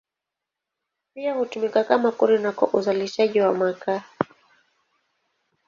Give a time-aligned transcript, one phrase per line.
[1.13, 4.03] Pia hutumika kama kuni na kwa uzalishaji wa makaa.